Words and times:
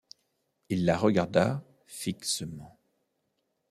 Il 0.69 0.85
la 0.85 0.97
regarda 0.97 1.63
fixement. 1.85 2.75